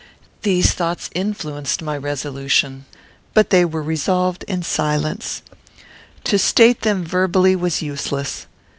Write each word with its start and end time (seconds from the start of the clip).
These 0.41 0.73
thoughts 0.73 1.11
influenced 1.13 1.83
my 1.83 1.95
resolutions, 1.95 2.85
but 3.35 3.51
they 3.51 3.63
were 3.63 3.83
revolved 3.83 4.41
in 4.47 4.63
silence. 4.63 5.43
To 6.23 6.39
state 6.39 6.81
them 6.81 7.05
verbally 7.05 7.55
was 7.55 7.83
useless. 7.83 8.47